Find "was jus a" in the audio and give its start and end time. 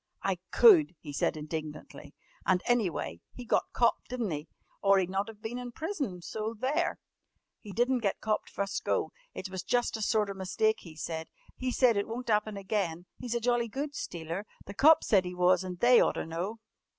9.51-10.01